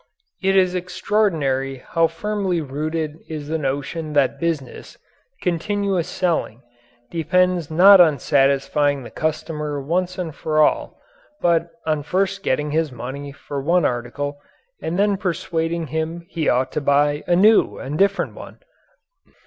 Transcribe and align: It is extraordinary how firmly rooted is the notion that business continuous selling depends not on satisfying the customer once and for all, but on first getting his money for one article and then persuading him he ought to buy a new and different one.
It 0.41 0.55
is 0.55 0.73
extraordinary 0.73 1.77
how 1.89 2.07
firmly 2.07 2.59
rooted 2.59 3.19
is 3.29 3.49
the 3.49 3.59
notion 3.59 4.13
that 4.13 4.39
business 4.39 4.97
continuous 5.43 6.07
selling 6.07 6.63
depends 7.11 7.69
not 7.69 8.01
on 8.01 8.17
satisfying 8.17 9.03
the 9.03 9.11
customer 9.11 9.79
once 9.79 10.17
and 10.17 10.33
for 10.33 10.59
all, 10.59 10.99
but 11.39 11.69
on 11.85 12.01
first 12.01 12.41
getting 12.41 12.71
his 12.71 12.91
money 12.91 13.31
for 13.31 13.61
one 13.61 13.85
article 13.85 14.39
and 14.81 14.97
then 14.97 15.17
persuading 15.17 15.85
him 15.85 16.25
he 16.29 16.49
ought 16.49 16.71
to 16.71 16.81
buy 16.81 17.23
a 17.27 17.35
new 17.35 17.77
and 17.77 17.99
different 17.99 18.33
one. 18.33 18.57